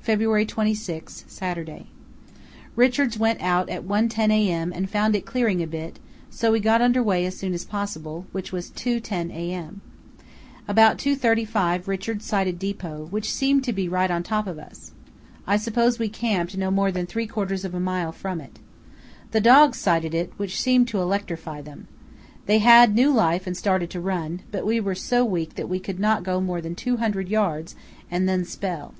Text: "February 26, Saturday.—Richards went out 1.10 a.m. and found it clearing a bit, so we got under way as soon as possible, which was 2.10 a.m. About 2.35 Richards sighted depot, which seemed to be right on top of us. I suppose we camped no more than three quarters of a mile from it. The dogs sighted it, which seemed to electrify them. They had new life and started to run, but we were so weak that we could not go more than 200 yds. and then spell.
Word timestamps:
"February 0.00 0.46
26, 0.46 1.26
Saturday.—Richards 1.28 3.18
went 3.18 3.38
out 3.42 3.68
1.10 3.68 4.30
a.m. 4.32 4.72
and 4.74 4.88
found 4.88 5.14
it 5.14 5.26
clearing 5.26 5.62
a 5.62 5.66
bit, 5.66 5.98
so 6.30 6.50
we 6.50 6.60
got 6.60 6.80
under 6.80 7.02
way 7.02 7.26
as 7.26 7.36
soon 7.36 7.52
as 7.52 7.66
possible, 7.66 8.24
which 8.32 8.52
was 8.52 8.70
2.10 8.70 9.30
a.m. 9.34 9.82
About 10.66 10.96
2.35 10.96 11.86
Richards 11.88 12.24
sighted 12.24 12.58
depot, 12.58 13.06
which 13.10 13.30
seemed 13.30 13.62
to 13.64 13.72
be 13.74 13.86
right 13.86 14.10
on 14.10 14.22
top 14.22 14.46
of 14.46 14.58
us. 14.58 14.92
I 15.46 15.58
suppose 15.58 15.98
we 15.98 16.08
camped 16.08 16.56
no 16.56 16.70
more 16.70 16.90
than 16.90 17.04
three 17.04 17.26
quarters 17.26 17.62
of 17.62 17.74
a 17.74 17.78
mile 17.78 18.12
from 18.12 18.40
it. 18.40 18.58
The 19.32 19.42
dogs 19.42 19.76
sighted 19.76 20.14
it, 20.14 20.32
which 20.38 20.58
seemed 20.58 20.88
to 20.88 21.00
electrify 21.02 21.60
them. 21.60 21.86
They 22.46 22.60
had 22.60 22.94
new 22.94 23.10
life 23.10 23.46
and 23.46 23.54
started 23.54 23.90
to 23.90 24.00
run, 24.00 24.40
but 24.50 24.64
we 24.64 24.80
were 24.80 24.94
so 24.94 25.22
weak 25.22 25.54
that 25.56 25.68
we 25.68 25.80
could 25.80 26.00
not 26.00 26.24
go 26.24 26.40
more 26.40 26.62
than 26.62 26.74
200 26.74 27.28
yds. 27.28 27.74
and 28.10 28.26
then 28.26 28.46
spell. 28.46 28.94